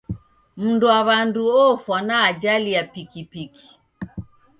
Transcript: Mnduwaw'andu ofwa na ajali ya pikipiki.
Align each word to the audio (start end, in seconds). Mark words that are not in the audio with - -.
Mnduwaw'andu 0.61 1.41
ofwa 1.65 1.97
na 2.07 2.15
ajali 2.29 2.69
ya 2.77 2.83
pikipiki. 2.93 3.65